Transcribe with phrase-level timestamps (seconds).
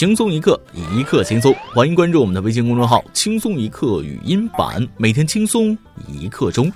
[0.00, 1.54] 轻松一刻，一刻轻松。
[1.74, 5.76] 欢迎关注我们的微信公众号“轻松一刻语音版”，每天轻松
[6.08, 6.72] 一刻钟。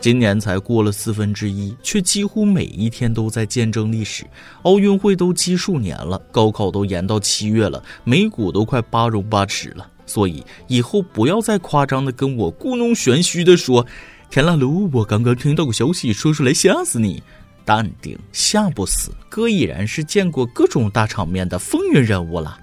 [0.00, 4.24] 今年才过了四分之一，却几乎每一天都在见证历史。
[4.62, 9.88] 奥运会都奇数年了，高考都延到七月了，美股都快八荣八耻了。
[10.06, 13.86] 所以以后不要再夸张的跟我故弄玄虚的说
[14.28, 17.22] ：“天啦噜，我刚刚听到个消息，说出来吓死你。”
[17.64, 19.10] 淡定，吓不死。
[19.28, 22.58] 哥已然是见过各种大场面的风云人物了。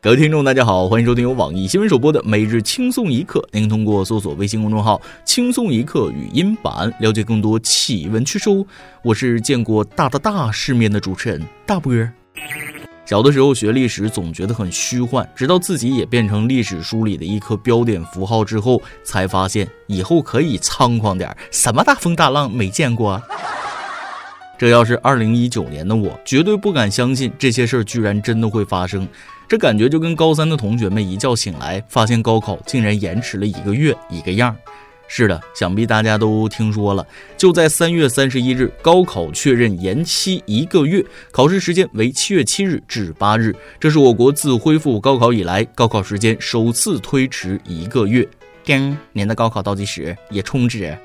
[0.00, 3.44] 各位听众，大家好，欢迎收听由网易新闻首播的每日轻松一刻。
[3.50, 8.48] 您通过搜索微信公众号“轻松一刻”语音版了解更多奇闻趣事。
[9.02, 12.12] 我是见过大大大世面的主持人大波儿。
[13.06, 23.22] 小的时候学历史总觉得很虚幻，直到自己也变成历史书里的一颗标点符号之后，才发现以后可以猖狂点，什么大风大浪没见过啊。
[24.58, 29.06] 这要是二零一九年的我，绝对不敢相信这些事儿居然真的会发生。
[29.46, 34.56] 这感觉就跟高三的同学们一觉醒来，发现高考竟然延迟了一个月一个样。
[35.08, 43.54] 是的，想必大家都听说了，就在三月三十一日，高考确认延期一个月，考试时间为七月七日至八日。
[43.78, 48.28] 这是我国自恢复高考以来，高考时间首次推迟一个月。
[48.64, 50.96] 叮，您的高考倒计时也充值。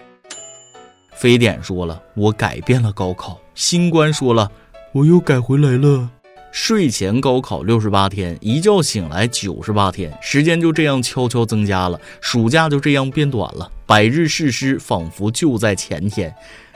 [1.14, 4.52] 非典说了，我改变了高考；新冠说了，
[4.94, 6.10] 我又改回来了。
[6.52, 16.34] 睡前高考六十八天，一觉醒来九十八天，时间就这样悄悄增加了，暑假就这样变短了，百日誓师仿佛就在前天。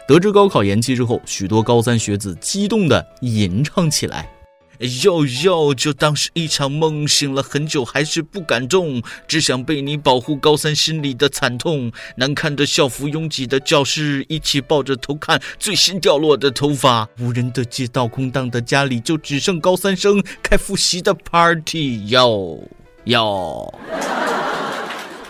[0.08, 4.30] 得知高考延期之后，许多高三学子激动地吟唱起来。
[4.80, 10.36] 哟哟，就当是一场梦，醒了很久还是不敢动，只想被你保护。
[10.36, 17.08] 高三心里的惨痛，难看的校服，拥挤的教室，一起抱着头看最新掉落的头发。
[17.20, 22.08] 无人的街道，空荡的家里，就只剩高三生开复习的 party。
[22.08, 22.62] 哟
[23.06, 23.74] 哟。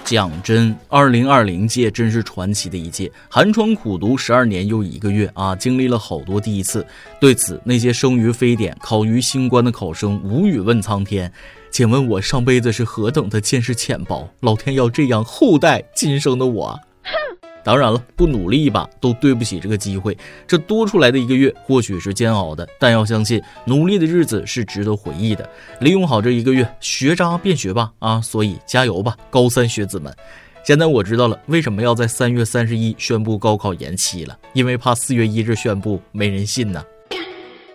[0.06, 6.86] 讲真，二零二零届真是传奇的一届，寒窗苦读十二年又一个月啊，经历了好多第一次。
[7.20, 11.32] 对此，那些生于非典、考于新冠的考生无语问苍天
[11.72, 17.35] ：“请问我上辈子是何等的见识浅薄，老天要这样厚待今生的我？”哼
[17.66, 20.16] 当然了，不努力一把都对不起这个机会。
[20.46, 25.50] 这多出来的一个月或许是煎熬的，但要相信努力的日子是值得回忆的。
[25.82, 28.22] 利用好这一个月，学渣变学霸啊！
[28.22, 30.16] 所以加油吧，高三学子们！
[30.64, 36.84] 现在我知道了为什么要在三月三十一宣布高考延期了，因为怕四月一日宣布没人信呢。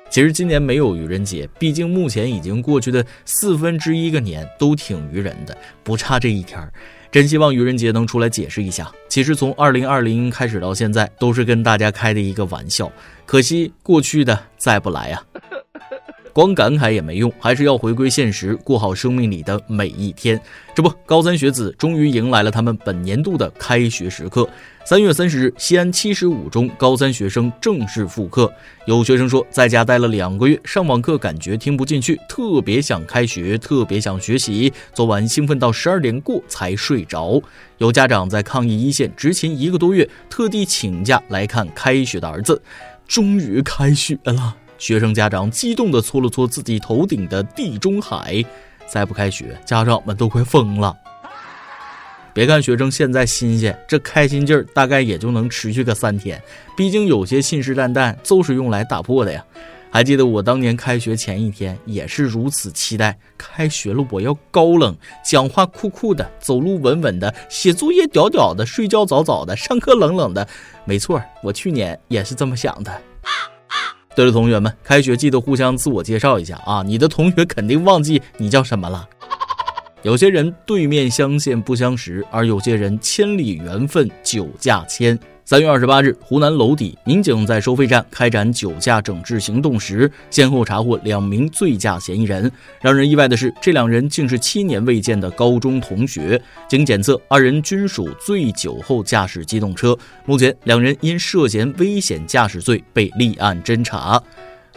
[0.09, 6.73] 其实今年没有愚人节，毕竟目前已经过去的四分之一个年都挺愚人的，不差这一天儿。
[7.11, 8.91] 真希望愚人节能出来解释一下。
[9.09, 12.91] 其实从二零二零开始到现在，都是跟大家开的一个玩笑。
[13.27, 15.23] 可惜过去的再不来呀。
[16.41, 20.41] 光感慨也没用，还是要回归现实，过好生命里的每一天。
[20.75, 24.49] 这不，高三学子终于迎来了他们本年度的开学时刻。
[24.83, 28.51] 三月三十日，西安七十五中高三学生正式复课。
[28.87, 34.73] 有学生说，在家待了两个月，上网课感觉听不进去，特别想开学，特别想学习。
[34.95, 37.39] 昨晚兴奋到十二点过才睡着。
[37.77, 42.63] 有家长在抗疫一线执勤一个多月，特地请假来看开学的儿子。
[43.07, 44.57] 终于开学了。
[44.81, 48.43] 学生家长激动地搓了搓自己头顶的地中海，
[48.89, 50.97] 再不开学，家长们都快疯了。
[52.33, 56.43] 别看学生现在新鲜，这开心劲儿大概也就能持续个三天。
[56.77, 59.45] 毕竟有些信誓旦旦就是用来打破的呀。
[59.93, 70.47] 还记得我当年开学前一天也是如此期待，开学了我要高冷，讲话酷酷的，走路稳稳的，写作业屌屌的，睡觉早早的，上课冷冷的。
[70.87, 73.03] 没错，我去年也是这么想的。
[74.15, 76.83] 对了，同学们，开学记得互相自我介绍一下啊！
[76.85, 79.09] 你的同学肯定忘记你叫什么了。
[80.03, 85.19] 有些人对面相见不相识，而有些人千里缘分酒驾牵。
[85.45, 92.51] 三月二十八日，湖南娄底民警在收费站开展酒驾整治行动时，先后查获两名醉驾嫌疑人。
[92.81, 96.41] 让人意外的是，这两人竟是七年未见的高中同学。
[96.69, 99.97] 经检测，二人均属醉酒后驾驶机动车。
[100.25, 104.23] 目前，两人因涉嫌危险驾驶罪被立案侦查。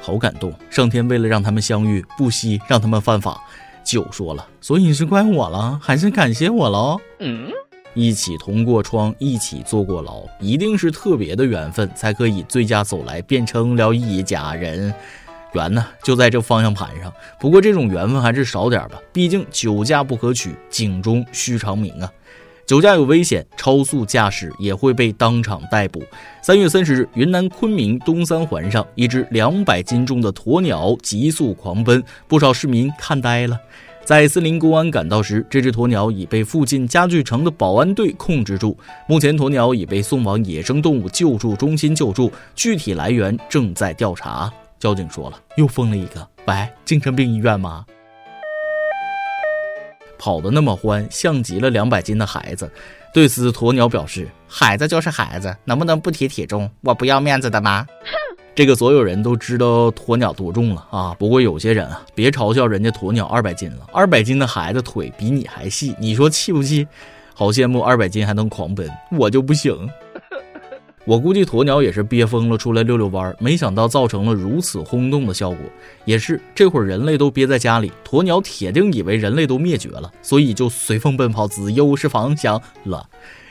[0.01, 3.39] 好感动，上天为了让他们相遇，不惜让他们犯法。
[3.83, 6.98] 酒说了，所以是怪我了，还是感谢我喽？
[7.19, 7.51] 嗯。
[7.94, 14.94] 一起同过窗，一起坐过牢，一定是特别的缘分，才可以最佳走来变成了一家人。
[15.54, 17.13] 缘呢，就在这方向盘上。
[17.40, 22.12] 不过这种缘分还是少点吧，毕竟酒驾不可取，警钟须长鸣啊。
[22.66, 26.01] 酒驾有危险，超速驾驶也会被当场逮捕。
[26.42, 33.60] 三月三十日，云南昆明东三环上，一只两百斤重的鸵鸟急速狂奔，不少市民看呆了。
[34.05, 38.77] 在森林公安赶到时，这只鸵鸟已被附近家具城的保安队控制住。
[39.07, 44.51] 目前，鸵鸟已被送往野生动物救助中心救助，具体来源正在调查。
[44.77, 46.27] 交警说了，又疯了一个。
[46.47, 47.85] 喂，精神病医院吗？
[50.19, 52.69] 跑得那么欢，像极了两百斤的孩子。
[53.13, 56.69] 对此，鸵鸟表示：“孩子就是孩子，能不能不提体重？
[56.81, 57.88] 我不要面子的吗？”
[58.55, 61.15] 这个所有人都知道鸵鸟多重了啊！
[61.17, 66.88] 不过有些人啊，别嘲笑人家鸵鸟二百斤了，二百斤的孩子腿比你还细，你说气不气？
[67.33, 69.89] 好羡慕二百斤还能狂奔，我就不行。
[71.05, 75.57] 我估计鸵鸟也是憋疯了，出来溜溜弯儿，没想到造成了如此轰动的效果。
[76.05, 83.03] 也是这会儿人类都憋在家里，鸵鸟铁定以为人类都灭绝了，所以就随风奔跑，自由是方向了。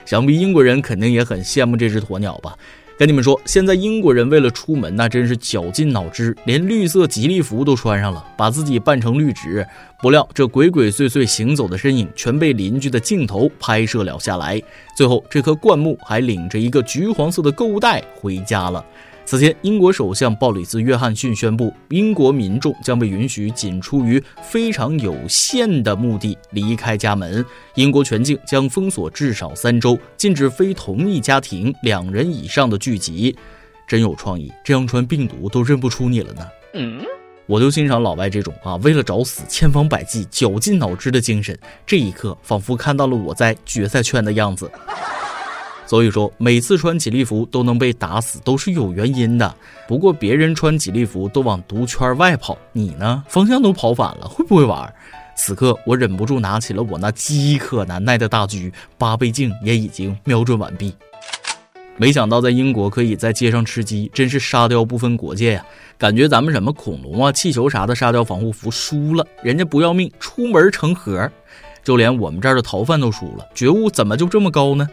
[0.07, 2.57] 想必英国人肯定也很羡慕这只鸵鸟吧。
[3.03, 9.67] 跟你们说，现在英国人为了出门，那真是绞尽脑汁，连绿色吉利服都穿上了，把自己扮成绿植。
[10.01, 14.63] 不料这鬼鬼祟祟行走的身影，全被邻居的镜头拍摄了下来。
[14.97, 18.85] 最后，这棵灌木还领着一个橘黄色的购物袋回家了。
[19.33, 27.43] 此前，英国首相鲍里斯·约翰逊宣布，英国民众将被允许仅出于非常有限的目的离开家门。
[27.77, 33.35] 英国全境将封锁至少三周，禁止非同一家庭两人以上的聚集。
[33.89, 36.47] 真有创意，这样传病毒都认不出你了呢。
[36.75, 37.01] 嗯，
[37.47, 41.59] 我就欣赏老外这种啊，为了找死千方百计、绞尽脑汁的精神。
[41.87, 44.71] 这一刻，仿佛看到了我在决赛圈的样子。
[45.93, 49.55] 所以说，每次穿吉利服都能被打死都是有原因的。
[49.87, 53.23] 不过别人穿吉利服都往毒圈外跑，你呢？
[53.29, 54.91] 方向都跑反了，会不会玩？
[55.37, 60.95] 此刻我忍不住拿起了我那饥渴难耐的大狙，八倍镜也已经瞄准完毕。
[61.99, 65.67] 没想到在英国可以在街上吃鸡，真是沙雕不分国界呀！
[65.99, 71.31] 感觉咱们什么恐龙啊、气球啥的沙雕防护服输了，人家不要命，出门成盒。
[71.85, 74.89] 就连我们这儿的逃犯都输了，觉悟怎么就这么高呢？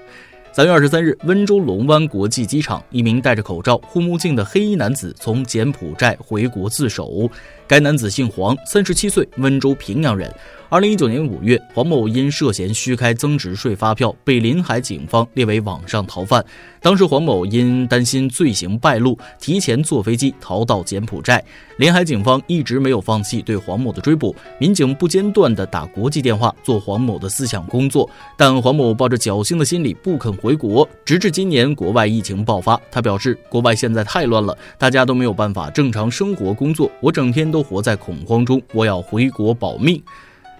[0.52, 7.30] 三月二十三日，温州龙湾国际机场，一名戴着口罩、护目镜的黑衣男子从柬埔寨回国自首。
[7.70, 10.28] 该男子姓黄，三十七岁，温州平阳人。
[10.70, 16.44] 二零一九年五月，黄某因涉嫌虚开增值税发票，被临海警方列为网上逃犯。
[16.80, 21.44] 当时黄某因担心罪行败露，提前坐飞机逃到柬埔寨。
[21.78, 28.08] 临海警方一直没有放弃对黄某的追捕，民警不间断地打国际电话做黄某的思想工作，
[28.38, 30.88] 但黄某抱着侥幸的心理不肯回国。
[31.04, 40.02] 直至今年国外疫情爆发，他表示国外现在太乱了，大家都没有办法正常生活工作，我整天都活在恐慌中，我要回国保命。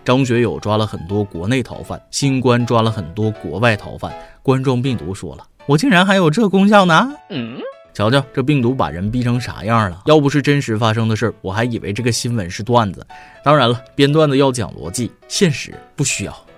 [0.06, 4.12] 张学友抓了很多国内逃犯，新冠抓了很多国外逃犯。
[4.42, 7.14] 冠状病毒说了，我竟然还有这功效呢？
[7.30, 7.60] 嗯，
[7.94, 10.02] 瞧瞧这病毒把人逼成啥样了？
[10.06, 13.06] 要不是真实发生的事儿，我还以为这个新闻是段子。
[13.44, 16.49] 当然了，编段子要讲逻辑，现实不需要。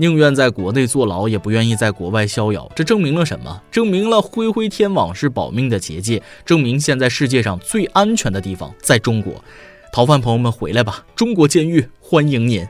[0.00, 2.66] 宁愿在国内坐牢，也不愿意在国外逍遥。
[2.74, 3.62] 这证明了什么？
[3.70, 9.34] 证明了恢恢天网是保命的结界，证明现在世界上最安全的地方在中国。
[9.92, 12.66] 逃犯朋友们回来吧，中国监狱欢迎您！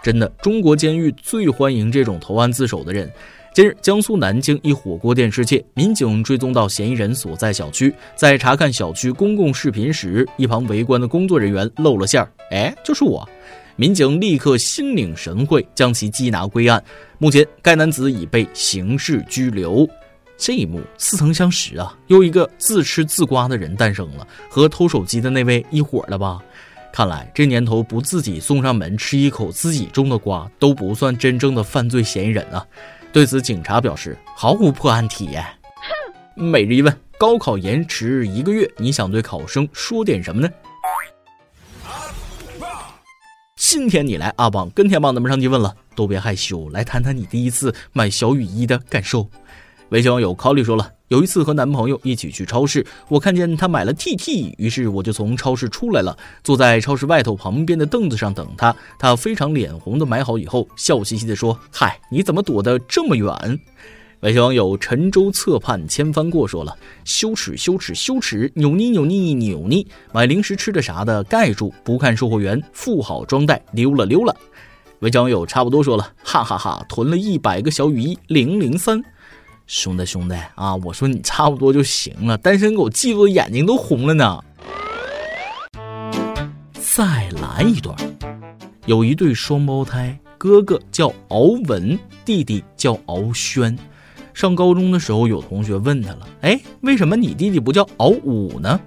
[0.00, 3.10] 真的，中国监狱最欢迎这种投案自首的人。
[3.52, 13.28] 近日，江苏南京一火锅店失窃，民警追踪到嫌疑人所在小区，在查看小区公共视频时，一旁围观的工作人员露了馅儿，哎，就是我！
[13.76, 16.82] 民警立刻心领神会，将其缉拿归案。
[17.18, 19.86] 目前，该男子已被刑事拘留。
[20.38, 21.96] 这一幕似曾相识啊！
[22.08, 26.42] 又一个自吃自瓜的人诞生了，和偷手机的那位一伙了吧？
[26.92, 32.66] 看来这年头不自己送上门吃一口自己种的瓜，都不算真正的犯罪嫌疑人啊！
[33.12, 35.44] 对此，警察表示毫无破案体验。
[36.34, 40.48] 每日一问：高考延迟一个月，你想对考生说点什么呢？
[43.68, 49.28] 今天你来阿邦跟天帮咱们上去问了，都别害羞，来谈谈你第一次买小雨衣的感受。
[49.88, 58.72] 微信网友考里说了，有一次和男朋友一起去超市，我看见他买了 TT，于是我就从超市出来了，坐在超市外头旁边的凳子上等他。
[59.00, 63.58] 他非常脸红的买好以后，笑嘻嘻的说：“嗨，你怎么躲得这么远？”
[64.20, 74.34] 微信网友沉舟侧畔千帆过说了，羞耻羞耻羞耻，扭捏扭捏扭捏，买零食吃的啥的盖住，不看售货员，付好装袋溜了溜了。
[75.00, 79.02] 微信网友差不多说了，哈哈哈，囤了一百个小雨衣零零三。
[79.66, 80.74] 兄弟，兄弟啊！
[80.76, 84.42] 我说你差不多就行了，单身狗嫉妒的眼睛都红了呢。
[86.80, 87.94] 再来一段。
[88.86, 93.76] 有一对双胞胎，哥哥叫敖文，弟弟叫敖轩。
[94.36, 98.78] 上高中的时候，有同学问他了：“哎，为什么你弟弟不叫敖武呢？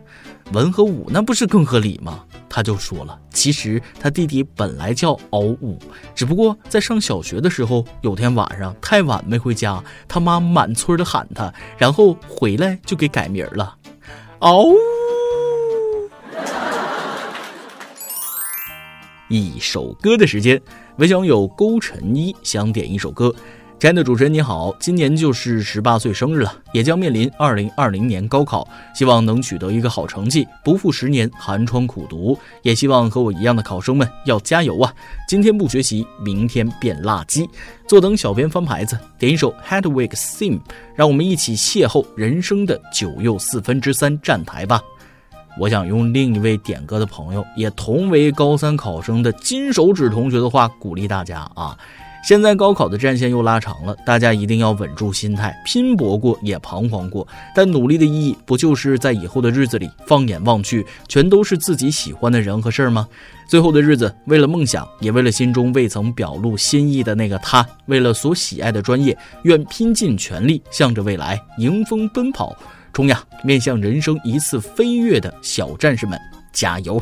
[0.53, 5.79] 文和武那不是更合理吗？”他就说了：“其实他弟弟本来叫敖武，
[6.13, 13.75] 只不过在上小学的时候，有天晚上太晚没回家，他妈满村的喊他，然后回来就给改名了，
[14.41, 14.67] 嗷。”
[19.29, 20.61] 一首歌的时间，
[20.97, 23.33] 微小有勾陈一想点一首歌。
[23.79, 32.37] 亲爱的主持人你好，今年就是十八岁生日了，也将面临二零二零年高考，希望能取得一个好成绩，不负十年寒窗苦读。
[32.61, 34.93] 也希望和我一样的考生们要加油啊！
[35.29, 37.47] 今天不学习，明天变垃圾。
[37.87, 40.59] 坐等小编翻牌子，点一首 Hedwig Sim，
[40.93, 44.81] 让我们一起邂逅人生的九又四分之三站台吧。
[45.57, 51.77] 我想用另一位点歌的朋友，也同为高三考生的金手指同学的话鼓励大家啊！
[52.21, 63.07] 现在高考的战线又拉长了，大家一定要稳住心态，拼搏过也彷徨过，但努力的意义不就是在以后的日子里，放眼望去，全都是自己喜欢的人和事儿吗？
[63.47, 72.55] 最后的日子，为了梦想，也为了心中未曾表露心意的那个他，为了所喜爱的专业，愿拼尽全力，向着未来迎风奔跑。
[72.91, 73.23] 冲呀！
[73.43, 76.19] 面向人生一次飞跃的小战士们，
[76.51, 77.01] 加油！